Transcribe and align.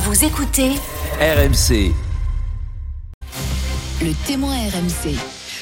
Vous 0.00 0.24
écoutez 0.24 0.70
RMC. 1.20 1.92
le 4.00 4.12
témoin 4.28 4.54
RMC. 4.54 5.16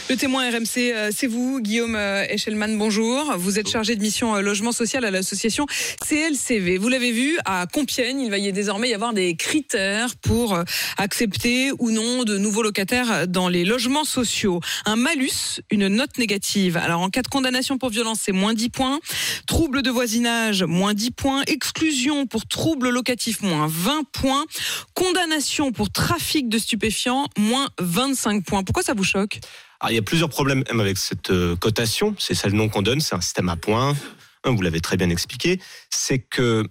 Le 0.08 0.16
témoin 0.16 0.48
RMC, 0.48 0.92
euh, 0.92 1.10
c'est 1.12 1.26
vous, 1.26 1.60
Guillaume 1.60 1.96
euh, 1.96 2.24
Eschelman, 2.28 2.78
bonjour. 2.78 3.34
Vous 3.38 3.58
êtes 3.58 3.68
chargé 3.68 3.96
de 3.96 4.02
mission 4.02 4.36
euh, 4.36 4.40
logement 4.40 4.70
social 4.70 5.04
à 5.04 5.10
l'association 5.10 5.66
CLCV. 6.06 6.78
Vous 6.78 6.88
l'avez 6.88 7.10
vu, 7.10 7.36
à 7.44 7.66
Compiègne, 7.66 8.20
il 8.20 8.30
va 8.30 8.38
y 8.38 8.52
désormais 8.52 8.88
y 8.88 8.94
avoir 8.94 9.12
des 9.12 9.34
critères 9.34 10.14
pour 10.14 10.62
accepter 10.96 11.72
ou 11.80 11.90
non 11.90 12.22
de 12.22 12.38
nouveaux 12.38 12.62
locataires 12.62 13.26
dans 13.26 13.48
les 13.48 13.64
logements 13.64 14.04
sociaux. 14.04 14.60
Un 14.84 14.94
malus, 14.94 15.60
une 15.72 15.88
note 15.88 16.18
négative. 16.18 16.76
Alors 16.76 17.00
en 17.00 17.10
cas 17.10 17.22
de 17.22 17.28
condamnation 17.28 17.76
pour 17.76 17.90
violence, 17.90 18.20
c'est 18.22 18.32
moins 18.32 18.54
10 18.54 18.68
points. 18.68 19.00
Trouble 19.48 19.82
de 19.82 19.90
voisinage, 19.90 20.62
moins 20.62 20.94
10 20.94 21.10
points. 21.10 21.42
Exclusion 21.48 22.26
pour 22.26 22.46
trouble 22.46 22.90
locatif, 22.90 23.42
moins 23.42 23.66
20 23.68 24.04
points. 24.12 24.44
Condamnation 24.94 25.72
pour 25.72 25.90
trafic 25.90 26.48
de 26.48 26.58
stupéfiants, 26.58 27.26
moins 27.36 27.68
25 27.80 28.44
points. 28.44 28.62
Pourquoi 28.62 28.84
ça 28.84 28.94
vous 28.94 29.02
choque? 29.02 29.40
Alors, 29.80 29.92
il 29.92 29.94
y 29.94 29.98
a 29.98 30.02
plusieurs 30.02 30.28
problèmes 30.28 30.64
même 30.68 30.80
avec 30.80 30.98
cette 30.98 31.30
euh, 31.30 31.56
cotation. 31.56 32.14
C'est 32.18 32.34
ça 32.34 32.48
le 32.48 32.54
nom 32.54 32.68
qu'on 32.68 32.82
donne. 32.82 33.00
C'est 33.00 33.14
un 33.14 33.20
système 33.20 33.48
à 33.48 33.56
points. 33.56 33.94
Un, 34.44 34.52
vous 34.52 34.62
l'avez 34.62 34.80
très 34.80 34.96
bien 34.96 35.10
expliqué. 35.10 35.60
C'est 35.90 36.18
que 36.18 36.66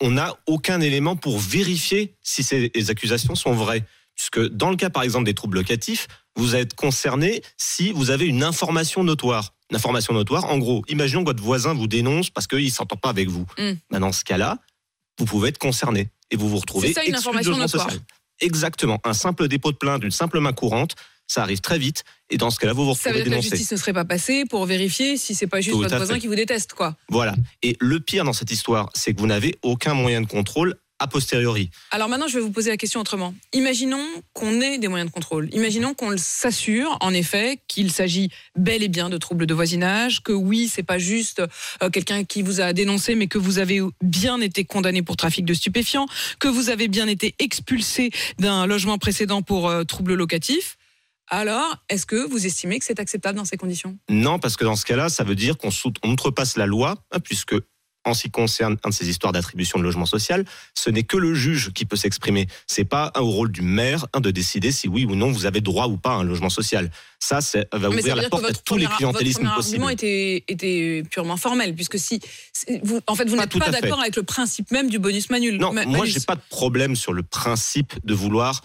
on 0.00 0.12
n'a 0.12 0.36
aucun 0.46 0.80
élément 0.80 1.16
pour 1.16 1.38
vérifier 1.38 2.14
si 2.22 2.42
ces 2.42 2.70
accusations 2.90 3.34
sont 3.34 3.54
vraies. 3.54 3.84
Puisque 4.14 4.40
dans 4.48 4.70
le 4.70 4.76
cas, 4.76 4.90
par 4.90 5.02
exemple, 5.02 5.24
des 5.24 5.34
troubles 5.34 5.58
locatifs, 5.58 6.08
vous 6.36 6.54
êtes 6.54 6.74
concerné 6.74 7.42
si 7.56 7.92
vous 7.92 8.10
avez 8.10 8.26
une 8.26 8.42
information 8.42 9.02
notoire. 9.02 9.54
Une 9.70 9.76
information 9.76 10.12
notoire, 10.12 10.44
en 10.46 10.58
gros, 10.58 10.84
imaginons 10.88 11.22
que 11.22 11.30
votre 11.30 11.42
voisin 11.42 11.74
vous 11.74 11.86
dénonce 11.86 12.30
parce 12.30 12.46
qu'il 12.46 12.64
ne 12.64 12.70
s'entend 12.70 12.96
pas 12.96 13.08
avec 13.08 13.28
vous. 13.28 13.46
Mm. 13.58 13.72
Ben, 13.90 14.00
dans 14.00 14.12
ce 14.12 14.24
cas-là, 14.24 14.58
vous 15.18 15.24
pouvez 15.24 15.48
être 15.48 15.58
concerné 15.58 16.10
et 16.30 16.36
vous 16.36 16.48
vous 16.48 16.58
retrouvez 16.58 16.88
C'est 16.88 16.94
ça, 16.94 17.04
une 17.04 17.14
information 17.14 17.56
notoire. 17.56 17.88
Exactement. 18.40 19.00
Un 19.04 19.14
simple 19.14 19.48
dépôt 19.48 19.72
de 19.72 19.76
plainte, 19.76 20.02
une 20.02 20.10
simple 20.10 20.40
main 20.40 20.52
courante, 20.52 20.96
ça 21.26 21.42
arrive 21.42 21.60
très 21.60 21.78
vite. 21.78 22.04
Et 22.30 22.36
dans 22.36 22.50
ce 22.50 22.58
cas-là, 22.58 22.72
vous 22.72 22.84
vous 22.84 22.94
Ça 22.94 23.10
retrouvez 23.10 23.18
veut 23.18 23.30
dire 23.30 23.32
que 23.32 23.36
la 23.36 23.40
justice 23.40 23.72
ne 23.72 23.76
serait 23.76 23.92
pas 23.92 24.04
passée 24.04 24.44
pour 24.48 24.64
vérifier 24.66 25.16
si 25.16 25.34
c'est 25.34 25.46
pas 25.46 25.60
juste 25.60 25.72
Tout 25.72 25.82
votre 25.82 25.96
voisin 25.96 26.14
fait. 26.14 26.20
qui 26.20 26.26
vous 26.26 26.34
déteste, 26.34 26.74
quoi. 26.74 26.96
Voilà. 27.08 27.34
Et 27.62 27.76
le 27.80 28.00
pire 28.00 28.24
dans 28.24 28.32
cette 28.32 28.50
histoire, 28.50 28.90
c'est 28.94 29.14
que 29.14 29.20
vous 29.20 29.26
n'avez 29.26 29.56
aucun 29.62 29.94
moyen 29.94 30.20
de 30.20 30.26
contrôle 30.26 30.76
a 31.00 31.08
posteriori. 31.08 31.70
Alors 31.90 32.08
maintenant, 32.08 32.28
je 32.28 32.34
vais 32.34 32.40
vous 32.40 32.52
poser 32.52 32.70
la 32.70 32.76
question 32.76 33.00
autrement. 33.00 33.34
Imaginons 33.52 34.06
qu'on 34.32 34.60
ait 34.60 34.78
des 34.78 34.86
moyens 34.86 35.10
de 35.10 35.14
contrôle. 35.14 35.48
Imaginons 35.52 35.92
qu'on 35.92 36.16
s'assure, 36.16 36.96
en 37.00 37.12
effet, 37.12 37.58
qu'il 37.66 37.90
s'agit 37.90 38.30
bel 38.56 38.82
et 38.82 38.88
bien 38.88 39.10
de 39.10 39.18
troubles 39.18 39.46
de 39.46 39.54
voisinage, 39.54 40.22
que 40.22 40.32
oui, 40.32 40.70
c'est 40.72 40.84
pas 40.84 40.98
juste 40.98 41.42
euh, 41.82 41.90
quelqu'un 41.90 42.22
qui 42.22 42.42
vous 42.42 42.60
a 42.60 42.72
dénoncé, 42.72 43.16
mais 43.16 43.26
que 43.26 43.38
vous 43.38 43.58
avez 43.58 43.80
bien 44.02 44.40
été 44.40 44.64
condamné 44.64 45.02
pour 45.02 45.16
trafic 45.16 45.44
de 45.44 45.52
stupéfiants, 45.54 46.06
que 46.38 46.48
vous 46.48 46.70
avez 46.70 46.86
bien 46.86 47.08
été 47.08 47.34
expulsé 47.40 48.10
d'un 48.38 48.64
logement 48.66 48.96
précédent 48.98 49.42
pour 49.42 49.68
euh, 49.68 49.82
troubles 49.82 50.14
locatifs. 50.14 50.76
Alors, 51.28 51.76
est-ce 51.88 52.06
que 52.06 52.28
vous 52.28 52.46
estimez 52.46 52.78
que 52.78 52.84
c'est 52.84 53.00
acceptable 53.00 53.38
dans 53.38 53.44
ces 53.44 53.56
conditions? 53.56 53.96
Non, 54.10 54.38
parce 54.38 54.56
que 54.56 54.64
dans 54.64 54.76
ce 54.76 54.84
cas-là, 54.84 55.08
ça 55.08 55.24
veut 55.24 55.34
dire 55.34 55.56
qu'on 55.56 55.70
outrepasse 56.04 56.56
la 56.56 56.66
loi, 56.66 56.96
hein, 57.12 57.20
puisque 57.20 57.54
en 58.06 58.12
ce 58.12 58.24
qui 58.24 58.30
concerne 58.30 58.76
un 58.84 58.90
de 58.90 58.94
ces 58.94 59.08
histoires 59.08 59.32
d'attribution 59.32 59.78
de 59.78 59.82
logement 59.84 60.04
social, 60.04 60.44
ce 60.74 60.90
n'est 60.90 61.04
que 61.04 61.16
le 61.16 61.32
juge 61.34 61.72
qui 61.72 61.86
peut 61.86 61.96
s'exprimer. 61.96 62.46
C'est 62.66 62.84
pas 62.84 63.10
un 63.14 63.22
au 63.22 63.30
rôle 63.30 63.50
du 63.50 63.62
maire 63.62 64.06
hein, 64.12 64.20
de 64.20 64.30
décider 64.30 64.72
si 64.72 64.88
oui 64.88 65.06
ou 65.06 65.14
non 65.14 65.32
vous 65.32 65.46
avez 65.46 65.62
droit 65.62 65.86
ou 65.86 65.96
pas 65.96 66.10
à 66.10 66.16
un 66.16 66.22
logement 66.22 66.50
social. 66.50 66.90
Ça, 67.18 67.40
c'est- 67.40 67.66
va 67.72 67.88
Mais 67.88 67.94
ça 68.02 68.08
ouvrir 68.10 68.16
la 68.16 68.28
porte 68.28 68.44
à 68.44 68.48
votre 68.48 68.62
tous 68.62 68.76
les 68.76 68.84
clientélismes 68.84 69.44
votre 69.44 69.56
possibles. 69.56 69.76
argument 69.76 69.88
était, 69.88 70.44
était 70.48 71.02
purement 71.10 71.38
formel, 71.38 71.74
puisque 71.74 71.98
si 71.98 72.20
vous, 72.82 73.00
en 73.06 73.14
fait, 73.14 73.24
vous 73.26 73.36
n'êtes 73.36 73.58
pas 73.58 73.70
d'accord 73.70 74.00
avec 74.02 74.16
le 74.16 74.22
principe 74.22 74.70
même 74.70 74.90
du 74.90 74.98
bonus 74.98 75.30
manul. 75.30 75.56
Non, 75.56 75.72
moi, 75.72 76.04
j'ai 76.04 76.20
pas 76.20 76.36
de 76.36 76.42
problème 76.50 76.96
sur 76.96 77.14
le 77.14 77.22
principe 77.22 77.94
de 78.04 78.12
vouloir 78.12 78.60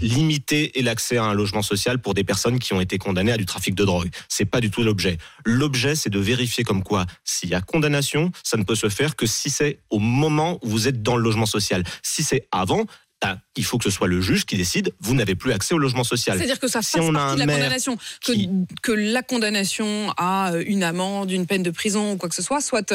limiter 0.00 0.78
et 0.78 0.82
l'accès 0.82 1.16
à 1.16 1.24
un 1.24 1.34
logement 1.34 1.62
social 1.62 1.98
pour 2.00 2.14
des 2.14 2.24
personnes 2.24 2.58
qui 2.58 2.72
ont 2.72 2.80
été 2.80 2.98
condamnées 2.98 3.32
à 3.32 3.36
du 3.36 3.46
trafic 3.46 3.74
de 3.74 3.84
drogue. 3.84 4.10
C'est 4.28 4.44
pas 4.44 4.60
du 4.60 4.70
tout 4.70 4.82
l'objet. 4.82 5.18
L'objet, 5.44 5.94
c'est 5.94 6.10
de 6.10 6.18
vérifier 6.18 6.64
comme 6.64 6.82
quoi, 6.82 7.06
s'il 7.24 7.48
y 7.50 7.54
a 7.54 7.60
condamnation, 7.60 8.30
ça 8.42 8.56
ne 8.56 8.62
peut 8.64 8.74
se 8.74 8.88
faire 8.88 9.16
que 9.16 9.26
si 9.26 9.50
c'est 9.50 9.78
au 9.90 9.98
moment 9.98 10.58
où 10.62 10.68
vous 10.68 10.88
êtes 10.88 11.02
dans 11.02 11.16
le 11.16 11.22
logement 11.22 11.46
social. 11.46 11.84
Si 12.02 12.22
c'est 12.22 12.46
avant, 12.50 12.84
ben, 13.22 13.38
il 13.56 13.64
faut 13.64 13.78
que 13.78 13.84
ce 13.84 13.90
soit 13.90 14.08
le 14.08 14.20
juge 14.20 14.44
qui 14.44 14.56
décide, 14.56 14.92
vous 15.00 15.14
n'avez 15.14 15.34
plus 15.34 15.52
accès 15.52 15.72
au 15.74 15.78
logement 15.78 16.04
social. 16.04 16.36
C'est-à-dire 16.36 16.58
que 16.58 16.68
ça 16.68 16.82
Si 16.82 16.98
on 17.00 17.14
a 17.14 17.18
partie 17.18 17.32
un 17.32 17.34
de 17.46 17.48
la 17.48 17.54
condamnation, 17.54 17.96
que, 18.24 18.32
qui- 18.32 18.50
que 18.82 18.92
la 18.92 19.22
condamnation 19.22 20.12
à 20.18 20.52
euh, 20.52 20.64
une 20.66 20.82
amende, 20.82 21.30
une 21.30 21.46
peine 21.46 21.62
de 21.62 21.70
prison 21.70 22.12
ou 22.12 22.16
quoi 22.18 22.28
que 22.28 22.34
ce 22.34 22.42
soit, 22.42 22.60
soit 22.60 22.92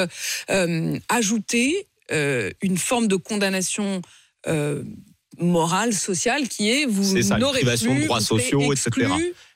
euh, 0.52 1.00
ajoutée 1.08 1.88
euh, 2.12 2.52
une 2.62 2.78
forme 2.78 3.08
de 3.08 3.16
condamnation 3.16 4.02
euh, 4.48 4.84
morale, 5.40 5.94
sociale, 5.94 6.48
qui 6.48 6.70
est 6.70 6.86
vous 6.86 7.04
C'est 7.04 7.24
ça, 7.24 7.38
privation 7.38 7.96
de 7.96 8.06
droits 8.06 8.22
sociaux, 8.22 8.74
etc. 8.74 9.08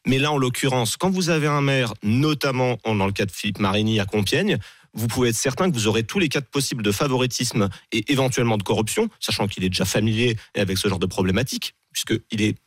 Mais 0.05 0.17
là, 0.17 0.31
en 0.31 0.37
l'occurrence, 0.37 0.97
quand 0.97 1.09
vous 1.09 1.29
avez 1.29 1.47
un 1.47 1.61
maire, 1.61 1.93
notamment 2.03 2.77
dans 2.85 3.05
le 3.05 3.11
cas 3.11 3.25
de 3.25 3.31
Philippe 3.31 3.59
Marigny 3.59 3.99
à 3.99 4.05
Compiègne, 4.05 4.57
vous 4.93 5.07
pouvez 5.07 5.29
être 5.29 5.35
certain 5.35 5.69
que 5.69 5.75
vous 5.75 5.87
aurez 5.87 6.03
tous 6.03 6.19
les 6.19 6.29
cas 6.29 6.41
possibles 6.41 6.83
de 6.83 6.91
favoritisme 6.91 7.69
et 7.91 8.11
éventuellement 8.11 8.57
de 8.57 8.63
corruption, 8.63 9.09
sachant 9.19 9.47
qu'il 9.47 9.63
est 9.63 9.69
déjà 9.69 9.85
familier 9.85 10.37
avec 10.55 10.77
ce 10.77 10.87
genre 10.87 10.99
de 10.99 11.05
problématique, 11.05 11.73
puisqu'il 11.91 12.41
est 12.41 12.57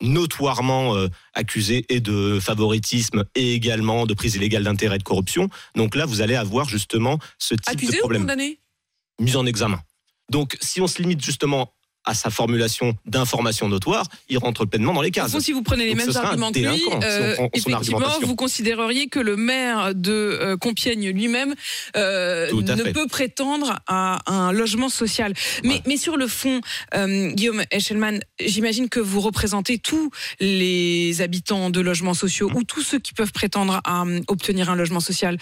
notoirement 0.00 0.96
euh, 0.96 1.08
accusé 1.32 1.86
et 1.88 2.00
de 2.00 2.40
favoritisme 2.40 3.24
et 3.34 3.54
également 3.54 4.04
de 4.04 4.14
prise 4.14 4.34
illégale 4.34 4.64
d'intérêt 4.64 4.96
et 4.96 4.98
de 4.98 5.04
corruption. 5.04 5.48
Donc 5.76 5.94
là, 5.94 6.06
vous 6.06 6.20
allez 6.20 6.34
avoir 6.34 6.68
justement 6.68 7.18
ce 7.38 7.54
type 7.54 7.64
de 7.64 7.70
Accusé 7.70 7.96
ou 7.98 8.00
problème 8.00 8.22
condamné? 8.22 8.58
Mis 9.20 9.36
en 9.36 9.46
examen. 9.46 9.80
Donc, 10.30 10.56
si 10.60 10.80
on 10.80 10.86
se 10.86 11.00
limite 11.00 11.22
justement 11.22 11.72
à 12.04 12.14
sa 12.14 12.30
formulation 12.30 12.94
d'information 13.06 13.68
notoire, 13.68 14.06
il 14.28 14.38
rentre 14.38 14.64
pleinement 14.64 14.92
dans 14.92 15.02
les 15.02 15.10
cases. 15.10 15.32
fond, 15.32 15.40
si 15.40 15.52
vous 15.52 15.62
prenez 15.62 15.84
les 15.86 15.94
Donc, 15.94 16.06
mêmes 16.06 16.16
arguments 16.16 16.50
que 16.52 16.58
lui, 16.58 16.82
euh, 17.02 17.36
son 17.36 17.50
effectivement, 17.52 18.18
vous 18.22 18.34
considéreriez 18.36 19.08
que 19.08 19.20
le 19.20 19.36
maire 19.36 19.94
de 19.94 20.10
euh, 20.12 20.56
Compiègne 20.56 21.10
lui-même 21.10 21.54
euh, 21.96 22.50
ne 22.52 22.76
fait. 22.84 22.92
peut 22.92 23.06
prétendre 23.06 23.78
à 23.86 24.18
un 24.32 24.52
logement 24.52 24.88
social. 24.88 25.32
Mais, 25.64 25.74
Ouais. 25.74 25.82
mais 25.86 25.96
sur 25.96 26.16
le 26.16 26.26
fond, 26.26 26.60
Guillaume 26.94 27.62
Eschelman, 27.70 28.20
j'imagine 28.40 28.88
que 28.88 29.00
vous 29.00 29.20
représentez 29.20 29.78
tous 29.78 30.10
les 30.40 31.20
habitants 31.20 31.70
de 31.70 31.80
logements 31.80 32.14
sociaux 32.14 32.48
Mmh. 32.50 32.56
ou 32.56 32.64
tous 32.64 32.82
ceux 32.82 32.98
qui 32.98 33.12
peuvent 33.12 33.32
prétendre 33.32 33.80
à 33.84 34.04
obtenir 34.28 34.70
un 34.70 34.74
logement 34.76 35.00
social. 35.00 35.38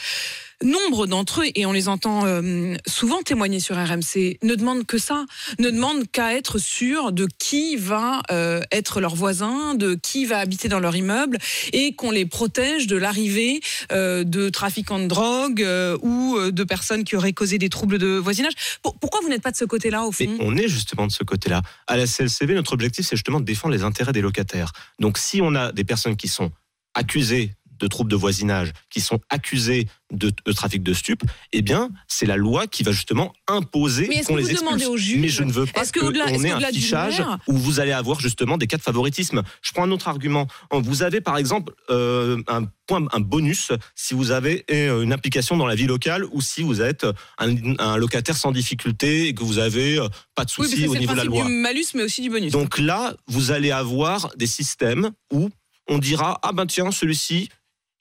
Nombre 0.63 1.07
d'entre 1.07 1.41
eux, 1.43 1.47
et 1.55 1.65
on 1.65 1.73
les 1.73 1.89
entend 1.89 2.27
euh, 2.27 2.75
souvent 2.87 3.23
témoigner 3.23 3.61
sur 3.61 3.77
RMC, 3.77 4.39
ne 4.43 4.55
demandent 4.55 4.85
que 4.85 4.99
ça, 4.99 5.25
ne 5.59 5.71
demandent 5.71 6.07
qu'à 6.11 6.35
être 6.37 6.59
sûrs 6.59 7.13
de 7.13 7.27
qui 7.39 7.77
va 7.77 8.21
euh, 8.31 8.61
être 8.71 9.01
leur 9.01 9.15
voisin, 9.15 9.75
de 9.75 9.95
qui 9.95 10.27
va 10.27 10.39
habiter 10.39 10.69
dans 10.69 10.81
leur 10.81 10.95
immeuble, 10.95 11.39
et 11.73 11.95
qu'on 11.95 12.11
les 12.11 12.27
protège 12.27 12.87
de 12.87 12.97
l'arrivée 12.97 13.61
euh, 13.91 14.23
de 14.25 14.51
trafiquants 14.51 14.99
de 14.99 15.07
drogue 15.07 15.67
ou 16.03 16.39
de 16.51 16.65
personnes 16.65 17.05
qui 17.05 17.17
auraient 17.17 17.33
causé 17.33 17.57
des 17.59 17.71
troubles 17.71 17.99
de 17.99 18.17
voisinage. 18.19 18.53
Pour- 18.83 18.99
pourquoi 18.99 19.21
vous 19.23 19.29
n'êtes 19.29 19.43
pas 19.43 19.53
de 19.53 19.57
ce 19.57 19.65
côté-là, 19.65 20.05
au 20.05 20.13
fond? 20.13 20.37
On 20.41 20.57
est 20.57 20.69
justement 20.69 21.07
de 21.07 21.13
ce 21.13 21.25
côté-là. 21.25 21.63
À 21.87 21.97
la 21.97 22.07
CLCV, 22.07 22.55
notre 22.55 22.75
objectif, 22.75 23.07
c'est 23.07 23.17
justement 23.17 23.41
de 23.41 23.47
défendre 23.47 23.75
les 23.75 23.83
intérêts 23.83 24.13
des 24.13 24.21
locataires. 24.21 24.73
Donc, 24.99 25.17
si 25.17 25.41
on 25.41 25.55
a 25.55 25.73
des 25.73 25.85
personnes 25.85 26.17
qui 26.17 26.29
sont 26.29 26.51
accusées 26.95 27.53
de 27.81 27.87
troubles 27.87 28.11
de 28.11 28.17
voisinage, 28.17 28.73
qui 28.91 29.01
sont 29.01 29.21
accusées 29.31 29.87
de, 30.13 30.31
de 30.45 30.53
trafic 30.53 30.83
de 30.83 30.93
stupes, 30.93 31.23
eh 31.53 31.63
bien, 31.63 31.91
c'est 32.09 32.27
la 32.27 32.37
loi 32.37 32.67
qui 32.67 32.83
va 32.83 32.93
justement 32.93 33.33
imposer 33.49 34.09
qu'on 34.27 34.37
les 34.37 34.51
expulse. 34.51 34.87
au 34.87 34.97
juge 34.97 35.19
Mais 35.21 35.29
je 35.29 35.43
ne 35.45 35.53
veux 35.53 35.67
pas 35.67 35.85
qu'on 35.87 36.13
ait 36.45 36.51
un 36.51 36.61
fichage 36.61 37.23
où 37.47 37.57
vous 37.57 37.81
allez 37.81 37.93
avoir 37.93 38.21
justement 38.21 38.59
des 38.59 38.67
cas 38.67 38.77
de 38.77 38.83
favoritisme. 38.83 39.43
Je 39.63 39.73
prends 39.73 39.85
un 39.85 39.91
autre 39.91 40.09
argument. 40.09 40.47
Vous 40.73 41.03
avez 41.03 41.21
par 41.21 41.37
exemple 41.39 41.73
euh, 41.91 42.43
un 42.49 42.65
point, 42.87 43.07
un 43.13 43.21
bonus 43.21 43.71
si 43.95 44.15
vous 44.15 44.31
avez 44.33 44.65
euh, 44.71 45.03
une 45.03 45.13
implication 45.13 45.57
dans 45.57 45.67
la 45.67 45.75
vie 45.77 45.87
locale 45.87 46.25
ou 46.33 46.41
si 46.41 46.63
vous 46.63 46.81
êtes 46.83 47.07
un, 47.39 47.55
un 47.79 47.97
locataire 47.97 48.37
sans 48.37 48.51
difficulté 48.53 49.29
et 49.29 49.35
que 49.35 49.45
vous 49.45 49.59
avez 49.59 49.99
euh, 49.99 50.09
pas 50.35 50.45
de 50.45 50.51
Oui, 50.59 50.69
soucis 50.69 50.83
que 50.85 50.89
au 50.89 50.95
le 50.95 51.01
niveau 51.01 51.13
de 51.13 51.19
la 51.19 51.25
loi. 51.25 51.45
du 51.45 51.53
malus, 51.53 51.87
mais 51.95 52.03
aussi 52.03 52.21
du 52.23 52.31
bonus. 52.31 52.53
Donc 52.53 52.79
là, 52.79 53.15
vous 53.29 53.53
allez 53.53 53.71
avoir 53.71 54.31
des 54.37 54.47
systèmes 54.49 55.11
où 55.33 55.51
on 55.89 55.99
dira 55.99 56.39
ah 56.43 56.53
ben 56.53 56.67
tiens 56.67 56.91
celui-ci 56.91 57.49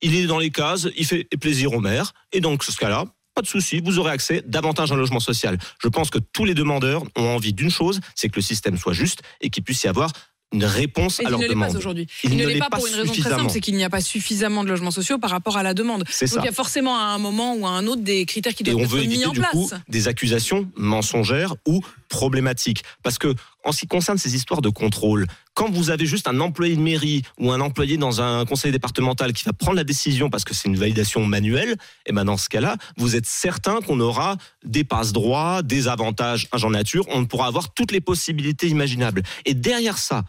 il 0.02 0.16
est 0.16 0.26
dans 0.26 0.40
les 0.40 0.50
cases, 0.52 0.88
il 0.98 1.06
fait 1.06 1.26
plaisir 1.40 1.74
au 1.74 1.80
maire 1.80 2.14
et 2.32 2.42
donc 2.42 2.64
ce 2.64 2.76
cas-là 2.78 3.06
pas 3.36 3.44
de 3.44 3.48
souci, 3.48 3.80
vous 3.80 4.00
aurez 4.00 4.12
accès 4.12 4.44
davantage 4.46 4.92
à 4.92 4.96
un 4.96 4.98
logement 4.98 5.22
social. 5.22 5.58
Je 5.82 5.88
pense 5.88 6.10
que 6.10 6.18
tous 6.20 6.44
les 6.44 6.54
demandeurs 6.54 7.04
ont 7.16 7.28
envie 7.36 7.54
d'une 7.54 7.70
chose, 7.70 8.02
c'est 8.14 8.28
que 8.28 8.36
le 8.36 8.42
système 8.42 8.78
soit 8.78 8.92
juste 8.92 9.22
et 9.40 9.50
qu'il 9.50 9.64
puisse 9.64 9.82
y 9.84 9.88
avoir 9.88 10.12
une 10.52 10.66
réponse 10.66 11.20
Et 11.20 11.26
à 11.26 11.28
il 11.28 11.30
leurs 11.32 11.40
ne 11.40 11.48
l'est 11.48 11.54
pas 11.56 11.78
aujourd'hui. 11.78 12.08
Il 12.24 12.32
Il, 12.32 12.38
ne 12.38 12.44
ne 12.44 12.50
l'est 12.50 12.60
pas 12.60 12.70
pas 12.70 12.78
pour 12.78 12.88
une 12.88 12.96
raison 12.96 13.14
très 13.14 13.30
simple, 13.30 13.50
c'est 13.50 13.62
qu'il 13.62 13.76
n'y 13.76 13.84
a 13.84 13.90
pas 13.90 14.02
suffisamment 14.02 14.64
de 14.64 14.70
logements 14.70 14.92
sociaux 14.92 15.20
par 15.20 15.30
rapport 15.30 15.56
à 15.58 15.64
la 15.64 15.74
demande. 15.74 16.04
C'est 16.10 16.26
Donc 16.26 16.34
ça. 16.36 16.42
il 16.42 16.46
y 16.46 16.50
a 16.50 16.52
forcément 16.52 16.98
à 16.98 17.04
un 17.04 17.18
moment 17.20 17.56
ou 17.56 17.66
à 17.68 17.70
un 17.70 17.86
autre 17.88 18.02
des 18.02 18.26
critères 18.26 18.54
qui 18.56 18.64
Et 18.64 18.72
doivent 18.72 18.82
on 18.82 18.84
être 18.86 18.90
veut 18.92 19.00
mis 19.02 19.06
éviter 19.06 19.26
en 19.28 19.32
du 19.32 19.40
place. 19.40 19.52
coup 19.52 19.70
des 19.88 20.08
accusations 20.08 20.70
mensongères 20.76 21.56
ou 21.68 21.82
problématiques. 22.10 22.84
Parce 23.04 23.18
que 23.18 23.34
en 23.64 23.72
ce 23.72 23.82
qui 23.82 23.88
concerne 23.88 24.18
ces 24.18 24.36
histoires 24.36 24.62
de 24.62 24.70
contrôle, 24.70 25.28
quand 25.54 25.70
vous 25.70 25.90
avez 25.90 26.06
juste 26.06 26.28
un 26.28 26.40
employé 26.40 26.76
de 26.76 26.82
mairie 26.82 27.24
ou 27.38 27.52
un 27.52 27.62
employé 27.62 27.98
dans 27.98 28.22
un 28.22 28.46
conseil 28.46 28.72
départemental 28.72 29.32
qui 29.34 29.46
va 29.46 29.54
prendre 29.54 29.78
la 29.78 29.84
décision 29.84 30.30
parce 30.30 30.44
que 30.44 30.54
c'est 30.54 30.68
une 30.68 30.78
validation 30.78 31.26
manuelle, 31.26 31.78
et 32.06 32.12
ben 32.12 32.26
dans 32.26 32.38
ce 32.38 32.50
cas-là, 32.50 32.76
vous 32.98 33.16
êtes 33.16 33.26
certain 33.26 33.80
qu'on 33.82 34.00
aura 34.00 34.38
des 34.66 34.84
passe-droits, 34.84 35.62
des 35.62 35.88
avantages 35.88 36.48
agents 36.52 36.70
nature, 36.70 37.06
on 37.10 37.26
pourra 37.26 37.48
avoir 37.48 37.74
toutes 37.74 37.92
les 37.92 38.02
possibilités 38.02 38.68
imaginables. 38.68 39.24
Et 39.46 39.54
derrière 39.54 39.98
ça, 39.98 40.24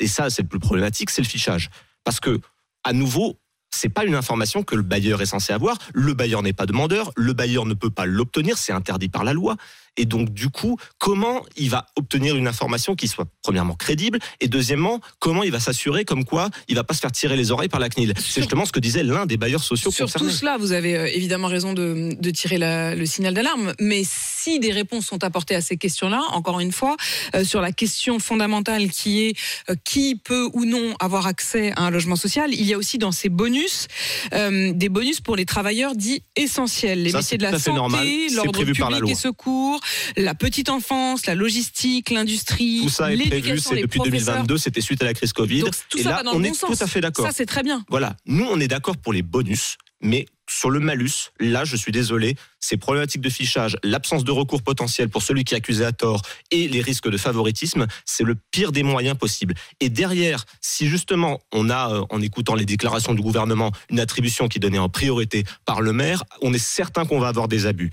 et 0.00 0.06
ça 0.06 0.30
c'est 0.30 0.42
le 0.42 0.48
plus 0.48 0.60
problématique, 0.60 1.10
c'est 1.10 1.22
le 1.22 1.28
fichage. 1.28 1.70
Parce 2.04 2.20
que, 2.20 2.40
à 2.84 2.92
nouveau, 2.92 3.36
c'est 3.70 3.88
pas 3.88 4.04
une 4.04 4.14
information 4.14 4.62
que 4.62 4.74
le 4.74 4.82
bailleur 4.82 5.20
est 5.20 5.26
censé 5.26 5.52
avoir. 5.52 5.76
Le 5.92 6.14
bailleur 6.14 6.42
n'est 6.42 6.52
pas 6.52 6.66
demandeur, 6.66 7.10
le 7.16 7.32
bailleur 7.32 7.66
ne 7.66 7.74
peut 7.74 7.90
pas 7.90 8.06
l'obtenir, 8.06 8.56
c'est 8.56 8.72
interdit 8.72 9.08
par 9.08 9.24
la 9.24 9.32
loi. 9.32 9.56
Et 9.98 10.06
donc, 10.06 10.30
du 10.32 10.48
coup, 10.48 10.78
comment 10.98 11.44
il 11.56 11.68
va 11.68 11.86
obtenir 11.96 12.36
une 12.36 12.46
information 12.48 12.94
qui 12.94 13.08
soit 13.08 13.26
premièrement 13.42 13.74
crédible 13.74 14.18
et 14.40 14.48
deuxièmement, 14.48 15.00
comment 15.18 15.42
il 15.42 15.50
va 15.50 15.60
s'assurer 15.60 16.04
comme 16.06 16.24
quoi 16.24 16.48
il 16.68 16.74
va 16.76 16.84
pas 16.84 16.94
se 16.94 17.00
faire 17.00 17.12
tirer 17.12 17.36
les 17.36 17.50
oreilles 17.50 17.68
par 17.68 17.80
la 17.80 17.88
CNIL. 17.90 18.14
C'est 18.16 18.40
justement 18.40 18.64
ce 18.64 18.72
que 18.72 18.80
disait 18.80 19.02
l'un 19.02 19.26
des 19.26 19.36
bailleurs 19.36 19.62
sociaux 19.64 19.90
Sur 19.90 20.06
concernés. 20.06 20.30
tout 20.30 20.34
cela, 20.34 20.56
vous 20.56 20.72
avez 20.72 20.96
euh, 20.96 21.06
évidemment 21.12 21.48
raison 21.48 21.72
de, 21.74 22.14
de 22.18 22.30
tirer 22.30 22.58
la- 22.58 22.94
le 22.94 23.04
signal 23.06 23.34
d'alarme, 23.34 23.74
mais 23.80 24.02
si 24.06 24.58
des 24.60 24.70
réponses 24.72 25.06
sont 25.06 25.24
apportées 25.24 25.54
à 25.54 25.60
ces 25.60 25.76
questions-là, 25.76 26.22
encore 26.32 26.60
une 26.60 26.72
fois, 26.72 26.96
euh, 27.34 27.44
sur 27.44 27.60
la 27.60 27.72
question 27.72 28.18
fondamentale 28.20 28.88
qui 28.90 29.22
est 29.26 29.34
euh, 29.70 29.74
qui 29.84 30.14
peut 30.16 30.48
ou 30.52 30.64
non 30.64 30.94
avoir 31.00 31.26
accès 31.26 31.72
à 31.76 31.82
un 31.82 31.90
logement 31.90 32.16
social, 32.16 32.54
il 32.54 32.64
y 32.64 32.72
a 32.74 32.78
aussi 32.78 32.98
dans 32.98 33.12
ces 33.12 33.28
bonus 33.28 33.88
euh, 34.32 34.72
des 34.74 34.88
bonus 34.88 35.20
pour 35.20 35.34
les 35.36 35.44
travailleurs 35.44 35.94
dits 35.96 36.22
essentiels, 36.36 37.02
les 37.02 37.10
Ça, 37.10 37.18
métiers 37.18 37.38
de 37.38 37.42
la 37.42 37.58
santé, 37.58 38.28
l'ordre 38.34 38.52
public 38.64 38.80
et 39.08 39.14
secours, 39.14 39.80
la 40.16 40.34
petite 40.34 40.68
enfance, 40.68 41.26
la 41.26 41.34
logistique, 41.34 42.10
l'industrie, 42.10 42.80
Tout 42.82 42.88
ça 42.88 43.12
est 43.12 43.16
prévu, 43.28 43.58
c'est 43.58 43.80
depuis 43.80 43.98
professeurs. 43.98 44.34
2022, 44.36 44.58
c'était 44.58 44.80
suite 44.80 45.02
à 45.02 45.06
la 45.06 45.14
crise 45.14 45.32
Covid. 45.32 45.60
Donc 45.60 45.74
tout 45.88 45.98
et 45.98 46.02
ça 46.02 46.10
là, 46.10 46.16
va 46.16 46.22
dans 46.24 46.34
on 46.34 46.38
le 46.38 46.46
est 46.46 46.48
bon 46.50 46.54
tout 46.54 46.66
sens. 46.74 46.82
à 46.82 46.86
fait 46.86 47.00
d'accord. 47.00 47.26
Ça 47.26 47.32
c'est 47.32 47.46
très 47.46 47.62
bien. 47.62 47.84
Voilà, 47.88 48.16
nous 48.26 48.44
on 48.50 48.58
est 48.60 48.68
d'accord 48.68 48.96
pour 48.96 49.12
les 49.12 49.22
bonus, 49.22 49.76
mais 50.00 50.26
sur 50.50 50.70
le 50.70 50.80
malus, 50.80 51.30
là 51.40 51.64
je 51.64 51.76
suis 51.76 51.92
désolé, 51.92 52.36
ces 52.58 52.78
problématiques 52.78 53.20
de 53.20 53.28
fichage, 53.28 53.76
l'absence 53.82 54.24
de 54.24 54.30
recours 54.30 54.62
potentiel 54.62 55.10
pour 55.10 55.22
celui 55.22 55.44
qui 55.44 55.52
est 55.54 55.58
accusé 55.58 55.84
à 55.84 55.92
tort 55.92 56.22
et 56.50 56.68
les 56.68 56.80
risques 56.80 57.10
de 57.10 57.18
favoritisme, 57.18 57.86
c'est 58.06 58.24
le 58.24 58.34
pire 58.50 58.72
des 58.72 58.82
moyens 58.82 59.16
possibles. 59.18 59.54
Et 59.80 59.90
derrière, 59.90 60.44
si 60.62 60.88
justement 60.88 61.38
on 61.52 61.68
a, 61.68 61.92
euh, 61.92 62.04
en 62.08 62.22
écoutant 62.22 62.54
les 62.54 62.64
déclarations 62.64 63.12
du 63.14 63.20
gouvernement, 63.20 63.72
une 63.90 64.00
attribution 64.00 64.48
qui 64.48 64.56
est 64.58 64.60
donnée 64.60 64.78
en 64.78 64.88
priorité 64.88 65.44
par 65.66 65.82
le 65.82 65.92
maire, 65.92 66.24
on 66.40 66.54
est 66.54 66.58
certain 66.58 67.04
qu'on 67.04 67.20
va 67.20 67.28
avoir 67.28 67.46
des 67.48 67.66
abus. 67.66 67.90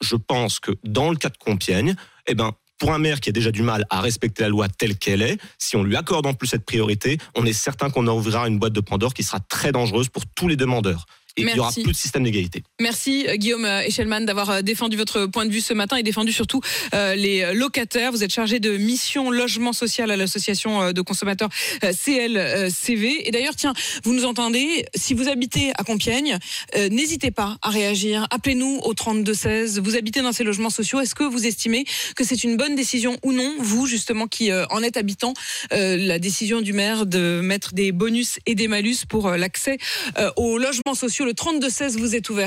Je 0.00 0.16
pense 0.16 0.60
que 0.60 0.72
dans 0.84 1.10
le 1.10 1.16
cas 1.16 1.28
de 1.28 1.36
Compiègne, 1.36 1.94
eh 2.26 2.34
ben, 2.34 2.52
pour 2.78 2.92
un 2.92 2.98
maire 2.98 3.20
qui 3.20 3.28
a 3.28 3.32
déjà 3.32 3.50
du 3.50 3.62
mal 3.62 3.84
à 3.90 4.00
respecter 4.00 4.44
la 4.44 4.48
loi 4.48 4.68
telle 4.68 4.96
qu'elle 4.96 5.22
est, 5.22 5.38
si 5.58 5.76
on 5.76 5.82
lui 5.82 5.96
accorde 5.96 6.26
en 6.26 6.34
plus 6.34 6.46
cette 6.46 6.64
priorité, 6.64 7.18
on 7.34 7.44
est 7.44 7.52
certain 7.52 7.90
qu'on 7.90 8.06
ouvrira 8.06 8.46
une 8.46 8.58
boîte 8.58 8.72
de 8.72 8.80
Pandore 8.80 9.14
qui 9.14 9.24
sera 9.24 9.40
très 9.40 9.72
dangereuse 9.72 10.08
pour 10.08 10.24
tous 10.26 10.48
les 10.48 10.56
demandeurs. 10.56 11.06
Et 11.38 11.42
il 11.42 11.46
n'y 11.46 11.58
aura 11.58 11.68
Merci. 11.68 11.82
plus 11.82 11.92
de 11.92 11.96
système 11.96 12.24
d'égalité. 12.24 12.62
Merci 12.80 13.26
euh, 13.28 13.36
Guillaume 13.36 13.64
euh, 13.64 13.86
Echelman 13.86 14.24
d'avoir 14.26 14.50
euh, 14.50 14.62
défendu 14.62 14.96
votre 14.96 15.26
point 15.26 15.46
de 15.46 15.52
vue 15.52 15.60
ce 15.60 15.72
matin 15.72 15.96
et 15.96 16.02
défendu 16.02 16.32
surtout 16.32 16.60
euh, 16.94 17.14
les 17.14 17.42
euh, 17.42 17.52
locataires. 17.54 18.10
Vous 18.12 18.24
êtes 18.24 18.32
chargé 18.32 18.58
de 18.60 18.76
mission 18.76 19.30
logement 19.30 19.72
social 19.72 20.10
à 20.10 20.16
l'association 20.16 20.82
euh, 20.82 20.92
de 20.92 21.00
consommateurs 21.00 21.48
euh, 21.84 21.92
CLCV. 21.92 23.28
Et 23.28 23.30
d'ailleurs, 23.30 23.56
tiens, 23.56 23.72
vous 24.04 24.12
nous 24.14 24.24
entendez, 24.24 24.84
si 24.94 25.14
vous 25.14 25.28
habitez 25.28 25.72
à 25.76 25.84
Compiègne, 25.84 26.38
euh, 26.76 26.88
n'hésitez 26.88 27.30
pas 27.30 27.56
à 27.62 27.70
réagir. 27.70 28.26
Appelez-nous 28.30 28.80
au 28.82 28.94
3216. 28.94 29.80
Vous 29.80 29.96
habitez 29.96 30.22
dans 30.22 30.32
ces 30.32 30.44
logements 30.44 30.70
sociaux. 30.70 31.00
Est-ce 31.00 31.14
que 31.14 31.24
vous 31.24 31.46
estimez 31.46 31.84
que 32.16 32.24
c'est 32.24 32.42
une 32.44 32.56
bonne 32.56 32.74
décision 32.74 33.16
ou 33.22 33.32
non, 33.32 33.54
vous 33.60 33.86
justement 33.86 34.26
qui 34.26 34.50
euh, 34.50 34.66
en 34.70 34.82
êtes 34.82 34.96
habitant, 34.96 35.34
euh, 35.72 35.96
la 35.96 36.18
décision 36.18 36.60
du 36.60 36.72
maire 36.72 37.06
de 37.06 37.40
mettre 37.42 37.74
des 37.74 37.92
bonus 37.92 38.38
et 38.46 38.54
des 38.54 38.68
malus 38.68 39.04
pour 39.08 39.28
euh, 39.28 39.36
l'accès 39.36 39.78
euh, 40.18 40.30
aux 40.36 40.58
logements 40.58 40.94
sociaux 40.94 41.24
Le 41.28 41.34
3216 41.34 41.98
vous 41.98 42.16
est 42.16 42.30
ouvert. 42.30 42.46